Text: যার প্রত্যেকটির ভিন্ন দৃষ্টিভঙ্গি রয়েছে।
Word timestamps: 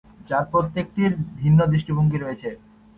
যার 0.29 0.45
প্রত্যেকটির 0.51 1.11
ভিন্ন 1.39 1.59
দৃষ্টিভঙ্গি 1.71 2.17
রয়েছে। 2.19 2.49